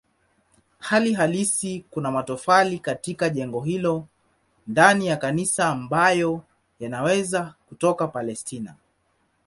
[0.79, 4.07] Hali halisi kuna matofali katika jengo hilo
[4.67, 6.43] ndani ya kanisa ambayo
[6.79, 8.75] yanaweza kutoka Palestina.